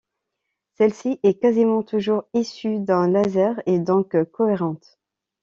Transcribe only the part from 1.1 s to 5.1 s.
est quasiment toujours issue d’un laser, et donc cohérente.